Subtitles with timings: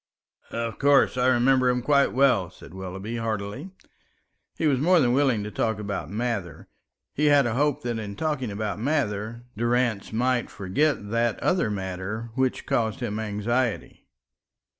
[0.49, 3.69] "Of course, I remember him quite well," said Willoughby, heartily.
[4.57, 6.67] He was more than willing to talk about Mather;
[7.13, 12.31] he had a hope that in talking about Mather, Durrance might forget that other matter
[12.33, 14.07] which caused him anxiety.